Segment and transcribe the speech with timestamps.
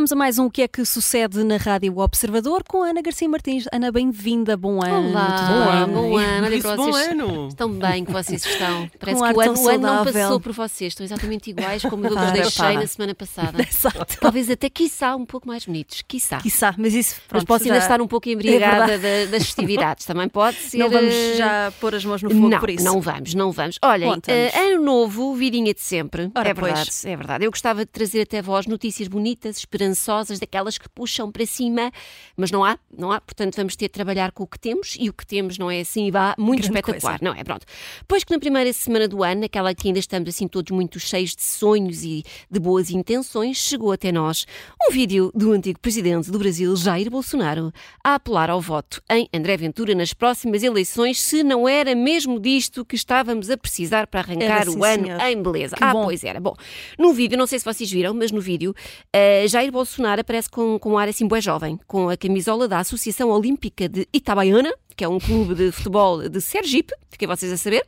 [0.00, 3.02] vamos a mais um O que é que sucede na Rádio Observador com a Ana
[3.02, 3.66] Garcia Martins.
[3.70, 5.10] Ana, bem-vinda, bom ano.
[5.10, 6.46] Olá, bom ano, bom ano.
[6.46, 7.48] Olha bom ano.
[7.48, 8.90] Estão bem que vocês estão.
[8.98, 10.92] Parece Um que o ano, o ano não passou por vocês.
[10.94, 13.60] Estão exatamente iguais como eu vos deixei na semana passada.
[13.60, 14.16] Exato.
[14.18, 16.00] Talvez até, quiçá, um pouco mais bonitos.
[16.08, 16.38] Quiçá.
[16.38, 19.44] Quiçá, mas isso Mas pronto, posso ainda já- estar um pouco É embriagada da- das
[19.44, 20.06] festividades.
[20.06, 20.78] Também pode ser.
[20.78, 22.84] Não vamos eh, já pôr as mãos no fogo não, por isso.
[22.86, 23.78] não vamos, não vamos.
[23.84, 26.30] Olhem, eh, ano novo, vidinha de sempre.
[26.34, 27.04] Ora, é verdade, pois.
[27.04, 27.44] é verdade.
[27.44, 31.90] Eu gostava de trazer até vós notícias bonitas, esperançosas, daquelas que puxam para cima,
[32.36, 33.20] mas não há, não há.
[33.20, 35.80] Portanto, vamos ter de trabalhar com o que temos e o que temos não é
[35.80, 37.18] assim, vá, muito Grande espetacular.
[37.18, 37.24] coisa.
[37.34, 37.44] Não é?
[37.44, 37.66] Pronto.
[38.06, 41.34] Pois que na primeira semana do ano, aquela que ainda estamos assim todos muito cheios
[41.34, 44.46] de sonhos e de boas intenções, chegou até nós
[44.88, 47.72] um vídeo do antigo presidente do Brasil, Jair Bolsonaro,
[48.04, 52.84] a apelar ao voto em André Ventura nas próximas eleições, se não era mesmo disto
[52.84, 55.20] que estávamos a precisar para arrancar Era, sim, o ano senhor.
[55.20, 55.76] em beleza.
[55.76, 56.04] Que ah, bom.
[56.04, 56.40] pois era.
[56.40, 56.54] Bom,
[56.98, 58.74] no vídeo, não sei se vocês viram, mas no vídeo,
[59.12, 59.79] eh, Jair Bolsonaro
[60.18, 64.06] aparece com, com um ar assim bué jovem, com a camisola da Associação Olímpica de
[64.12, 67.86] Itabaiana, que é um clube de futebol de Sergipe, fiquem vocês a saber.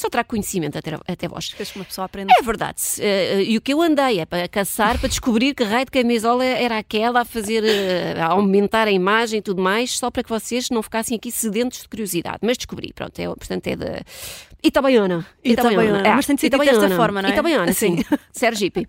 [0.00, 1.52] Só trago conhecimento até, até vós.
[1.52, 2.32] Que uma pessoa aprende.
[2.38, 2.80] É verdade.
[2.98, 6.42] Eh, e o que eu andei é para caçar, para descobrir que raio de camisola
[6.42, 10.30] era aquela, a fazer, eh, a aumentar a imagem e tudo mais, só para que
[10.30, 12.38] vocês não ficassem aqui sedentos de curiosidade.
[12.40, 14.00] Mas descobri, pronto, é, portanto é da
[14.62, 15.26] Itabaiana.
[15.44, 16.02] Itabaiana.
[16.16, 16.96] Mas tem de ser dito desta Itabaiana.
[16.96, 17.32] forma, não é?
[17.32, 17.98] Itabaiana, Sim.
[17.98, 18.04] sim.
[18.32, 18.86] Sergipe.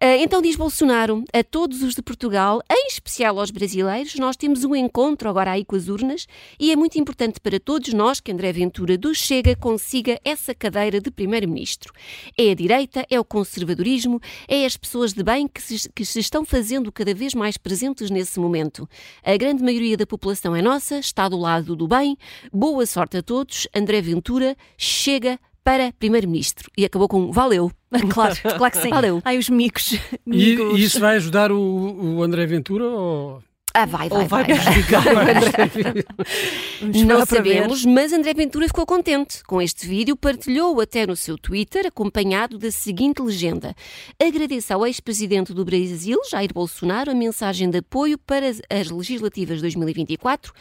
[0.00, 4.64] Eh, então diz Bolsonaro a todos os de Portugal, em especial aos brasileiros, nós temos
[4.64, 6.26] um encontro agora aí com as urnas
[6.58, 11.00] e é muito importante para todos nós que André Ventura do Chega consiga essa cadeira
[11.00, 11.92] de primeiro-ministro.
[12.36, 16.18] É a direita, é o conservadorismo, é as pessoas de bem que se, que se
[16.18, 18.88] estão fazendo cada vez mais presentes nesse momento.
[19.22, 22.16] A grande maioria da população é nossa, está do lado do bem.
[22.52, 23.68] Boa sorte a todos.
[23.74, 26.70] André Ventura chega para primeiro-ministro.
[26.76, 27.70] E acabou com valeu.
[28.12, 28.90] Claro, claro que sim.
[28.90, 29.22] Valeu.
[29.24, 29.92] Ai, os micos.
[30.26, 33.40] E, e isso vai ajudar o, o André Ventura ou,
[33.76, 34.54] Ah, vai, vai, ou vai vai.
[37.04, 41.84] Não sabemos, mas André Ventura ficou contente com este vídeo, partilhou até no seu Twitter,
[41.86, 43.74] acompanhado da seguinte legenda.
[44.22, 49.56] Agradeço ao ex-presidente do Brasil, Jair Bolsonaro, a mensagem de apoio para as- as legislativas
[49.56, 50.52] de 2024.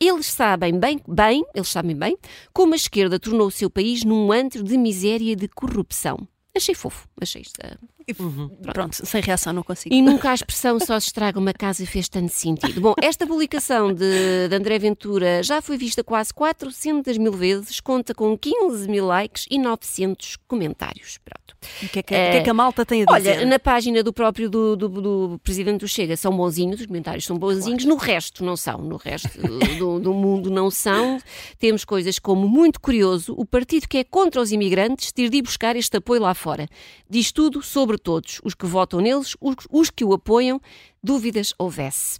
[0.00, 2.16] Eles sabem bem, bem, eles sabem bem,
[2.54, 6.26] como a esquerda tornou o seu país num antro de miséria e de corrupção.
[6.56, 7.60] Achei fofo, achei isto.
[8.20, 9.94] Ah, Pronto, sem reação não consigo.
[9.94, 12.80] e nunca a expressão só se estraga uma casa fez tanto sentido.
[12.80, 18.14] Bom, esta publicação de, de André Ventura já foi vista quase 400 mil vezes, conta
[18.14, 21.18] com 15 mil likes e 900 comentários.
[21.24, 21.42] Pronto.
[21.82, 23.36] O que é que, que é que a malta tem a dizer?
[23.36, 27.24] Olha, na página do próprio do, do, do Presidente do Chega são bonzinhos, os comentários
[27.24, 29.40] são bonzinhos, no resto não são, no resto
[29.78, 31.18] do, do mundo não são.
[31.58, 35.42] Temos coisas como, muito curioso, o partido que é contra os imigrantes ter de ir
[35.42, 36.68] buscar este apoio lá fora.
[37.08, 40.60] Diz tudo sobre todos, os que votam neles, os, que o apoiam,
[41.02, 42.18] dúvidas houvesse.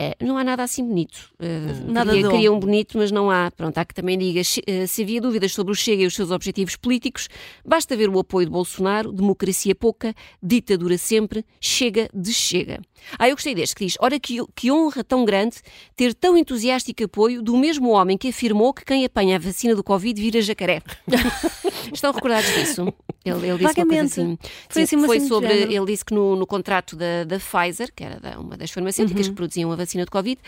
[0.00, 1.30] Eh, não há nada assim bonito.
[1.40, 3.50] Eh, Nada queria, queria um bonito, mas não há.
[3.50, 6.14] Pronto, há que também diga, se, eh, se havia dúvidas sobre o Chega e os
[6.14, 7.28] seus objetivos políticos,
[7.66, 12.80] basta ver o apoio de Bolsonaro, democracia pouca, ditadura sempre, chega de chega.
[13.18, 15.56] Ah, eu gostei deste, que diz, ora que, que honra tão grande
[15.96, 19.82] ter tão entusiástico apoio do mesmo homem que afirmou que quem apanha a vacina do
[19.82, 20.80] Covid vira jacaré.
[21.92, 22.82] Estão recordados disso?
[23.24, 24.20] Ele, ele disse uma coisa Vagamente.
[24.20, 24.38] assim.
[24.68, 28.04] Foi Sim, assim foi sobre, ele disse que no, no contrato da, da Pfizer, que
[28.04, 29.32] era da- uma das farmacêuticas Uhum.
[29.32, 30.40] que produziam a vacina de Covid,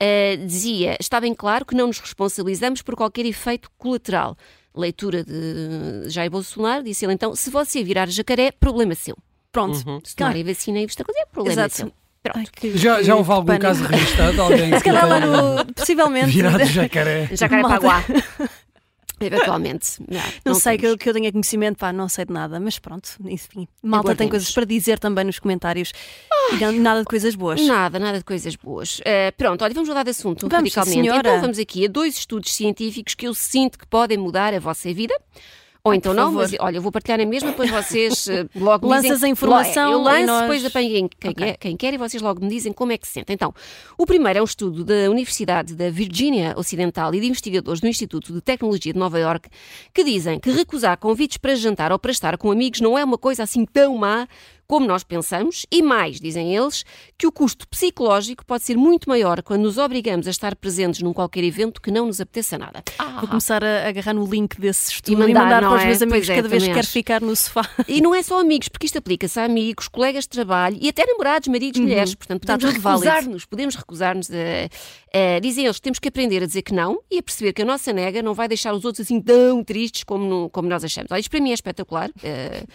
[0.00, 4.36] eh, dizia, está bem claro que não nos responsabilizamos por qualquer efeito colateral.
[4.76, 9.16] Leitura de Jair Bolsonaro, disse ele então, se você virar jacaré, problema seu.
[9.50, 9.76] Pronto.
[10.04, 11.74] Se tomarem vacina e esta coisa, é problema Exato.
[11.74, 11.92] seu.
[12.34, 13.62] Ai, que- Já, já houve algum pânico.
[13.64, 15.72] caso registado de alguém Se que calhar lá no.
[15.72, 16.30] Possivelmente.
[16.30, 17.28] virado jacaré?
[17.32, 17.62] Jacaré.
[17.62, 18.04] Paguá.
[19.20, 19.96] Eventualmente.
[20.08, 22.78] Não, Não, sei que eu, que eu tenha conhecimento, pá, não sei de nada, mas
[22.78, 23.66] pronto, enfim.
[23.82, 25.92] Malta tem coisas para dizer também nos comentários
[26.52, 27.60] e não- nada de coisas boas.
[27.66, 29.00] Nada, nada de coisas boas.
[29.04, 31.00] Eh, pronto, olha, vamos mudar de assunto Vamos, radicalmente.
[31.00, 31.28] senhora.
[31.28, 34.92] Então vamos aqui a dois estudos científicos que eu sinto que podem mudar a vossa
[34.94, 35.14] vida.
[35.88, 36.42] Ou então não, favor.
[36.42, 39.32] mas olha, eu vou partilhar a mesma, depois vocês eh, logo me Lanças dizem, a
[39.32, 41.44] informação Eu lanço, nós- depois apanho quem, quem, Ok.
[41.46, 43.34] quer, quem quer e vocês logo me dizem como é que se sentem.
[43.34, 43.52] Então,
[43.96, 48.32] o primeiro é um estudo da Universidade da Virgínia Ocidental e de investigadores do Instituto
[48.32, 49.48] de Tecnologia de Nova Iorque
[49.92, 53.18] que dizem que recusar convites para jantar ou para estar com amigos não é uma
[53.18, 54.26] coisa assim tão má
[54.68, 56.84] como nós pensamos, e mais, dizem eles,
[57.16, 61.14] que o custo psicológico pode ser muito maior quando nos obrigamos a estar presentes num
[61.14, 62.84] qualquer evento que não nos apeteça nada.
[63.18, 65.86] Vou começar a agarrar no link desse estudo E mandar, não para os é?
[65.86, 67.66] meus amigos Pois é, cada vez que quero ficar no sofá.
[67.88, 71.06] E não é só amigos, porque isto aplica-se a amigos, colegas de trabalho e até
[71.06, 72.14] namorados, maridos, mulheres.
[72.14, 74.28] Portanto, podemos recusar-nos, podemos recusar-nos.
[75.40, 77.64] Dizem eles que temos que aprender a dizer que não e a perceber que a
[77.64, 81.10] nossa nega não vai deixar os outros assim tão tristes como, como nós achamos.
[81.10, 82.10] Olha, isto para mim é espetacular.
[82.22, 82.66] Ah,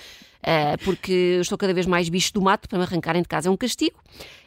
[0.84, 3.48] porque eu estou cada vez mais bicho do mato para me arrancarem de casa.
[3.50, 3.96] É um castigo.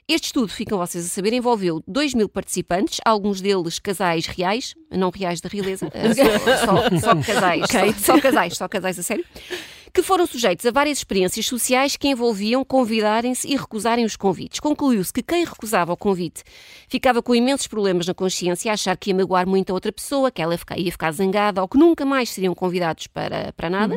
[0.08, 5.10] Este estudo, ficam vocês a saber, envolveu 2 mil participantes, alguns deles casais reais, não
[5.10, 5.90] reais da realeza,
[6.64, 7.92] só, só casais, Ok.
[7.94, 9.24] só, só casais, só casais a sério,
[9.92, 14.60] que foram sujeitos a várias experiências sociais que envolviam convidarem-se e recusarem os convites.
[14.60, 16.44] Concluiu-se que quem recusava o convite
[16.86, 20.30] ficava com imensos problemas na consciência, a achar que ia magoar muito a outra pessoa,
[20.30, 23.96] que ela ia ficar zangada ou que nunca mais seriam convidados para, para nada.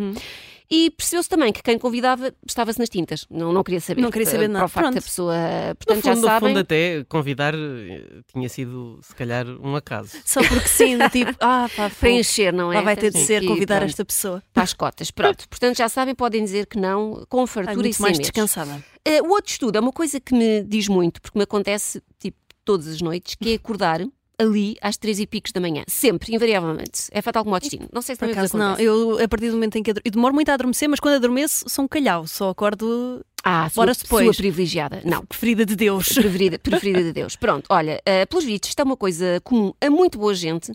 [0.71, 4.01] E percebeu-se também que quem convidava estava-se nas tintas, não, não queria saber.
[4.01, 4.60] Não queria saber nada.
[4.60, 4.95] Para o facto Pronto.
[4.95, 5.33] da pessoa.
[5.69, 6.50] No Portanto, já fundo, no sabem.
[6.50, 10.16] fundo, até convidar eh, tinha sido, se calhar, um acaso.
[10.24, 12.75] Só porque sim, tipo, ah, pá, Para encher, não é?
[12.75, 14.44] Lá vai ter de ser E convidar pronto, esta pessoa.
[14.54, 15.10] Para as cotas.
[15.10, 15.45] Pronto.
[15.50, 18.31] Portanto, já sabem, podem dizer que não, com fartura e muito sem mais medos.
[18.31, 18.83] descansada.
[19.04, 22.38] Eh, o outro estudo é uma coisa que me diz muito, porque me acontece tipo
[22.63, 24.01] todas as noites, que é acordar
[24.39, 25.83] ali às três e picos da manhã.
[25.88, 27.03] Sempre, invariavelmente.
[27.12, 27.88] É fatal como o destino.
[27.91, 30.01] Não sei se Por também acaso não, eu a partir do momento em que ador-
[30.06, 33.83] eu demoro muito a adormecer, mas quando adormeço sou um calhau, só acordo Ah, sua,
[33.83, 34.25] Horas depois.
[34.25, 35.01] sua privilegiada.
[35.06, 35.25] Não.
[35.25, 36.09] preferida de Deus.
[36.09, 37.36] Preferida, preferida de Deus.
[37.36, 40.71] Pronto, olha, eh, pelos vistos, isto é uma coisa comum a muito boa gente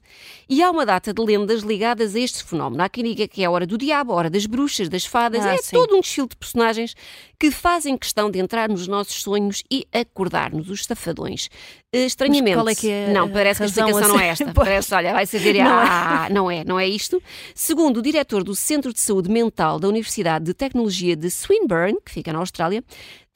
[0.48, 2.82] e há uma data de lendas ligadas a este fenómeno.
[2.82, 5.44] Há quem diga que é a hora do diabo, a hora das bruxas, das fadas,
[5.44, 5.76] Ah, é sim.
[5.76, 6.94] todo um desfile de personagens
[7.38, 11.48] que fazem questão de entrar nos nossos sonhos e acordar-nos, os safadões.
[11.92, 12.56] Eh, Estranhamente.
[12.56, 14.44] qual é que é não, parece que a explicação a não é ser?
[14.44, 14.44] esta.
[14.54, 14.68] Pois.
[14.68, 15.84] Parece, olha, vai saber, Não é.
[15.86, 17.22] ah, não é, não é isto.
[17.54, 22.10] Segundo o diretor do Centro de Saúde Mental da Universidade de Tecnologia de Swinburne, que
[22.12, 22.53] fica na Austrália,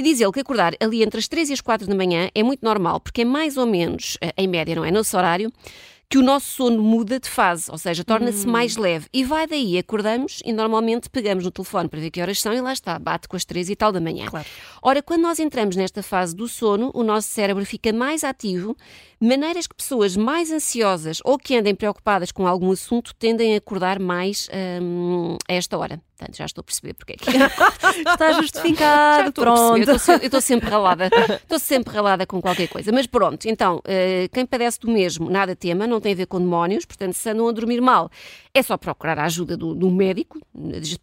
[0.05, 2.65] diz ele que acordar ali entre as 3 e as 4 da manhã é muito
[2.65, 4.91] normal, porque é mais ou menos, eh, em média, não é?
[4.91, 5.53] Nesse horário,
[6.11, 8.51] que o nosso sono muda de fase, ou seja, torna-se Hum.
[8.51, 9.07] mais leve.
[9.13, 12.61] E vai daí, acordamos e normalmente pegamos no telefone para ver que horas são e
[12.63, 14.25] lá está, bate com as 3 e tal da manhã.
[14.27, 14.47] Claro.
[14.81, 18.75] Ora, quando nós entramos nesta fase do sono, o nosso cérebro fica mais ativo,
[19.21, 23.99] maneiras que pessoas mais ansiosas ou que andem preocupadas com algum assunto tendem a acordar
[23.99, 24.49] mais
[24.81, 26.01] hum, a esta hora.
[26.17, 27.31] Portanto, já estou a perceber porque é que.
[28.11, 29.77] Está justificado, Já estou pronto.
[29.77, 31.09] Eu estou se- eu estou sempre ralada,
[31.43, 32.91] estou sempre ralada com qualquer coisa.
[32.91, 36.39] Mas pronto, então, eh, quem padece do mesmo, nada tema, não tem a ver com
[36.39, 38.11] demónios, portanto, se andam a dormir mal,
[38.55, 40.39] é só procurar a ajuda do, do médico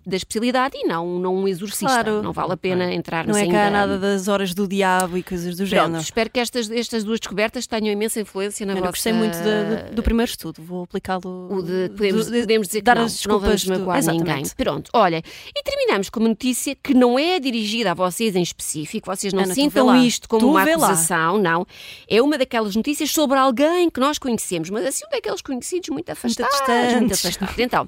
[0.06, 1.86] da especialidade e não, não um exorcista.
[1.86, 2.22] Claro.
[2.22, 5.54] Não vale a pena entrar Não é cá nada das horas do diabo e coisas
[5.56, 6.02] do Pronto, género.
[6.02, 8.92] espero que estas, estas duas descobertas tenham imensa influência na Eu vossa...
[8.92, 11.22] gostei muito de- de- do primeiro estudo, vou aplicá-lo.
[11.96, 14.44] Podemos, do- podemos dizer que dar não, as não vamos desculpas magoar ninguém.
[14.58, 15.22] Pronto, olha,
[15.56, 19.44] e terminamos com uma notícia que não é dirigida a vocês em específico, vocês não
[19.44, 21.66] Ana, sintam isto como Tu uma acusação, não.
[22.10, 26.10] É uma daquelas notícias sobre alguém que nós conhecemos, mas assim um daqueles conhecidos muito
[26.12, 26.54] afastados.
[26.94, 27.26] Muito, distantes.
[27.26, 27.56] afastados.
[27.58, 27.88] Então,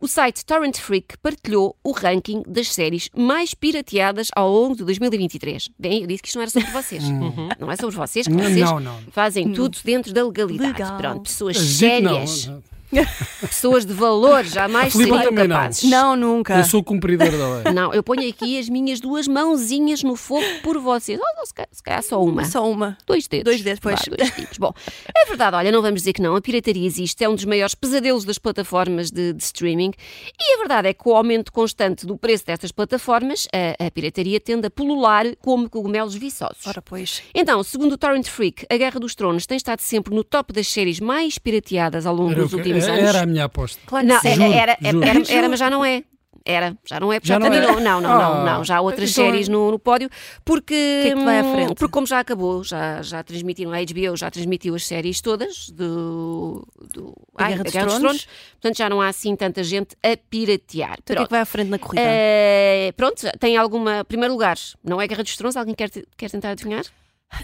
[0.00, 5.68] o site Torrent Freak partilhou o ranking das séries mais pirateadas ao longo de 2023.
[5.78, 7.04] Bem, eu disse que isto não era sobre vocês.
[7.58, 8.98] Não é sobre vocês, que vocês não, não.
[9.10, 10.72] fazem tudo dentro da legalidade.
[10.72, 10.96] Legal.
[10.96, 12.62] Pronto, pessoas Agite, não.
[13.40, 15.56] pessoas de valor, jamais seriam também não.
[15.56, 15.90] capazes.
[15.90, 16.56] Não, nunca.
[16.56, 17.74] Eu sou cumpridor da lei.
[17.74, 21.18] Não, eu ponho aqui as minhas duas mãozinhas no fogo por vocês.
[21.18, 22.44] Ou, ou se, calhar, se calhar só uma.
[22.44, 22.96] Só uma.
[23.06, 23.44] Dois dedos.
[23.44, 24.00] Dois dedos, pois.
[24.00, 24.58] Vá, dois dedos.
[24.58, 24.72] Bom,
[25.14, 26.34] é verdade, olha, não vamos dizer que não.
[26.34, 29.92] A pirataria existe, é um dos maiores pesadelos das plataformas de, de streaming.
[30.40, 33.90] E a verdade é que com o aumento constante do preço destas plataformas, a, a
[33.90, 36.66] pirataria tende a pulular como cogumelos viçosos.
[36.66, 37.22] Ora, pois.
[37.34, 40.68] Então, segundo o Torrent Freak, a Guerra dos Tronos tem estado sempre no top das
[40.68, 43.14] séries mais pirateadas ao longo Era, dos o últimos anos.
[43.14, 43.80] era a minha aposta.
[43.86, 44.40] Claro Não, que é- sim.
[44.42, 45.06] Juro, era, era, juro.
[45.08, 46.02] era, era, mas já não é.
[46.44, 47.50] Era, já não é, porque já, Já não é?
[47.50, 47.78] terminou.
[47.78, 48.44] Não, não, não, Ah.
[48.56, 48.64] não.
[48.64, 50.08] Já há outras Então é- séries no, no pódio,
[50.46, 51.00] porque.
[51.02, 51.74] que é que vai à hum, frente?
[51.74, 56.66] Porque como já acabou, já, já transmitiram, a HBO já transmitiu as séries todas do.
[56.94, 58.28] do Da ai, Guerra da dos Tronos.
[58.52, 60.96] Portanto, já não há assim tanta gente a piratear.
[61.02, 62.00] Então, o que é que vai à frente na corrida?
[62.02, 64.02] Eh, pronto, tem alguma.
[64.06, 65.54] Primeiro lugar, não é Guerra dos Tronos?
[65.54, 66.84] Alguém quer, quer tentar adivinhar?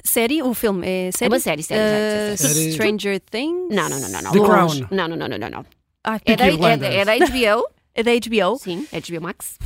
[0.03, 0.43] Série?
[0.43, 1.31] O filme é É série?
[1.33, 2.73] uma série, série, série, Uh, série.
[2.73, 3.75] Stranger Things?
[3.75, 4.23] Não, não, não, não.
[4.23, 4.33] não.
[4.33, 4.41] The.
[4.41, 4.87] Crown.
[4.91, 5.51] Não, não, não, não, não.
[5.51, 5.67] não.
[6.03, 7.67] Ah, É da, é, da, é da HBO.
[7.95, 8.59] é da HBO?
[8.59, 9.59] Sim, HBO Max.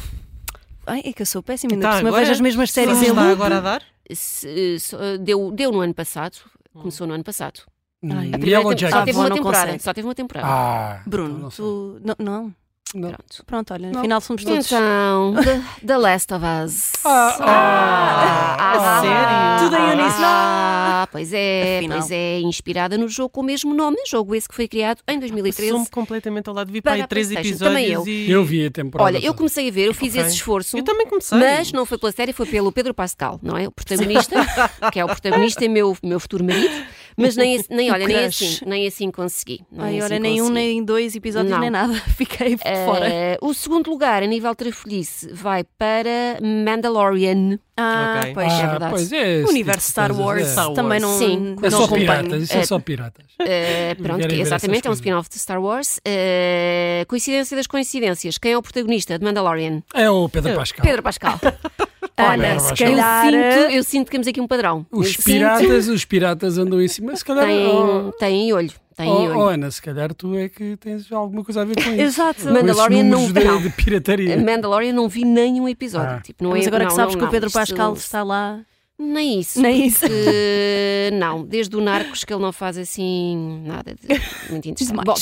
[0.87, 2.95] Ai, é que eu sou péssima, ainda Tá, por cima agora- vejo as mesmas séries
[2.97, 3.33] Não em está loop.
[3.33, 3.83] agora a dar?
[4.13, 6.37] Se- se- deu, deu no ano passado.
[6.73, 7.61] Começou no ano passado.
[8.03, 8.91] Ai, Hum, a primeira Yellow Jacket.
[8.91, 9.79] só Ah, teve uma não temporada.
[9.81, 10.47] Só teve uma temporada.
[10.49, 11.65] Ah, Bruno, não sei.
[11.65, 12.01] tu...
[12.05, 12.55] Não, não.
[12.95, 13.09] Não.
[13.11, 13.45] Pronto.
[13.47, 14.01] Pronto, olha, Não.
[14.01, 14.67] afinal somos todos...
[14.67, 16.93] Então, The, The Last of Us.
[17.05, 19.71] Ah, ah, ah, sério?
[19.71, 20.25] Tudo em uníssono.
[20.25, 21.99] Ah, pois é, Afinal.
[21.99, 25.19] pois é, inspirada no jogo com o mesmo nome, jogo esse que foi criado em
[25.19, 25.71] 2013.
[25.71, 26.73] Passou-me completamente ao lado.
[26.73, 27.65] Vi Para para aí a três PlayStation.
[27.65, 28.31] Também episódios e...
[28.31, 29.07] Eu vi a temporada.
[29.11, 30.23] Olha, eu comecei a ver, eu fiz Ok.
[30.23, 30.77] esse esforço.
[30.77, 31.39] Eu também comecei.
[31.39, 33.69] Mas não foi pela série, foi pelo Pedro Pascal, não é?
[33.69, 34.37] O protagonista,
[34.93, 36.75] que é o protagonista e meu, meu futuro marido.
[37.21, 39.61] Mas nem, nem olha, nem assim, nem assim consegui.
[39.71, 41.59] Nem Ai, assim olha, nem um, nem dois episódios, Não.
[41.61, 41.93] nem nada.
[42.17, 43.07] Fiquei de fora.
[43.09, 47.59] Eh, o segundo lugar, a nível trafolhice, vai para Mandalorian.
[47.77, 48.35] Ah, ok.
[48.35, 48.91] pois é Ah, verdade.
[48.91, 49.41] pois é.
[49.41, 50.53] esse Universo tipo Star coisas, Wars é.
[50.53, 51.03] Star também Wars.
[51.03, 52.01] não, Sim, É não só acompanho.
[52.07, 53.27] piratas, isso é Eh, só piratas.
[53.41, 56.01] Eh, pronto, que exatamente, é um spin-off de Star Wars.
[56.05, 58.37] Eh, coincidência das coincidências.
[58.39, 59.83] Quem é o protagonista de Mandalorian?
[59.95, 60.85] É o Pedro Pascal.
[60.85, 61.39] Pedro Pascal.
[62.19, 62.89] Olha, Pedro se Pascal.
[62.89, 63.25] Eu calhar.
[63.25, 64.87] sinto, eu sinto que temos aqui um padrão.
[64.91, 67.15] Os Eu sinto- piratas, os piratas andam em cima.
[67.17, 67.45] Se calhar.
[67.47, 68.73] Têm, Oh, têm olho.
[68.97, 69.39] Têm oh, olho.
[69.39, 72.01] oh, Ana, se calhar tu é que tens alguma coisa a ver com isso.
[72.01, 72.43] Exato.
[72.43, 73.59] Com Mandalorian não- números não.
[73.63, 74.37] de, de pirataria.
[74.37, 76.17] Mandalorian não vi nenhum episódio.
[76.17, 76.21] Ah.
[76.21, 77.31] Tipo, não Mas é, agora não, que sabes não, que o não.
[77.31, 78.61] Pedro Isto- Pascal está lá.
[79.01, 79.61] Nem isso.
[79.63, 80.01] Nem isso.
[80.01, 84.09] porque- não, desde o Narcos que ele não faz assim nada de
[84.51, 85.05] muito interessante.
[85.05, 85.15] Bom.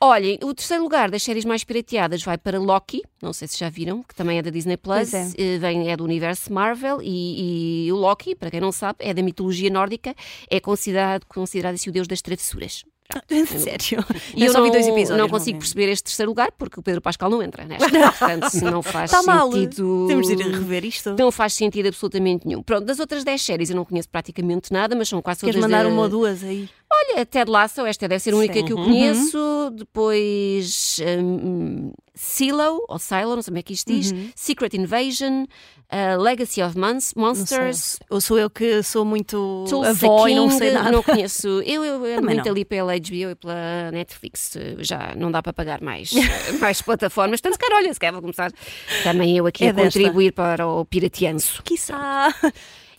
[0.00, 3.68] Olhem, o terceiro lugar das séries mais pirateadas vai para Loki, não sei se já
[3.68, 5.30] viram, que também é da Disney Plus, é.
[5.36, 9.12] eh, vem, é do universo Marvel e, e o Loki, para quem não sabe, é
[9.12, 10.14] da mitologia nórdica,
[10.50, 12.84] é considerado, considerado assim o deus das travessuras.
[13.58, 14.04] Sério.
[14.36, 15.16] E eu eu só não, vi dois episódios.
[15.18, 15.60] não consigo vi.
[15.60, 17.88] perceber este terceiro lugar porque o Pedro Pascal não entra nesta.
[17.88, 19.50] Portanto, não faz Está mal.
[19.50, 20.04] sentido.
[20.08, 21.16] Temos de ir rever isto.
[21.18, 22.62] Não faz sentido absolutamente nenhum.
[22.62, 25.70] Pronto, das outras 10 séries eu não conheço praticamente nada, mas são quase Queres todas
[25.70, 26.68] mandar da- uma ou duas aí?
[26.90, 28.64] Olha, Ted Lasso, esta deve ser a única Sim.
[28.64, 28.84] que eu Uhum.
[28.84, 29.70] conheço.
[29.76, 34.10] Depois hum, Silo, ou Silo, não sei como é que isto diz.
[34.10, 34.30] Uhum.
[34.34, 37.12] Secret Invasion, uh, Legacy of Mons-.
[37.14, 37.98] Monsters.
[38.08, 40.90] Ou sou eu que sou muito Tulsa avó e não King, sei nada.
[40.90, 41.46] não conheço.
[41.66, 42.52] Eu, eu ando Também muito não.
[42.52, 44.56] ali pela HBO e pela Netflix.
[44.78, 46.10] Já não dá para pagar mais,
[46.58, 47.40] mais plataformas.
[47.40, 48.50] Portanto, se calhar, olha, se calhar vou começar
[49.04, 49.98] também eu aqui É a desta.
[50.00, 51.62] contribuir para o piratianço.
[51.62, 52.34] Quiçá.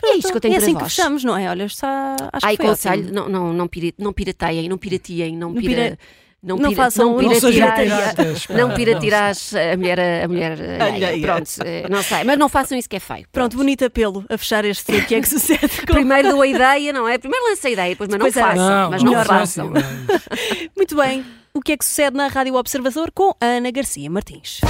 [0.02, 0.94] E é isto que eu tenho é para assim que vós.
[0.94, 1.48] fechamos, não é?
[1.48, 2.16] Olha, está.
[2.32, 3.14] Acho Ai, que foi conselho, ótimo.
[3.14, 5.98] não, não, não, não pirateiem, não piratiem, não Não pira...
[6.42, 11.20] Não, não pira, façam- não não piratirás, não não piratirás a mulher, a mulher alheia.
[11.20, 13.26] Pronto, eh, não sei, mas não façam isso que é feio.
[13.30, 15.92] Pronto, bonito apelo a fechar este o que é que sucede com...
[15.92, 17.18] Primeiro dou a ideia, não é?
[17.18, 18.40] Primeiro lança a ideia, depois mas não Pois é.
[18.40, 18.90] façam.
[18.90, 19.70] mas não melhor façam.
[19.74, 20.68] assim, não.
[20.74, 21.26] Muito bem.
[21.52, 24.60] O que é que sucede na Rádio Observador com a Ana Garcia Martins?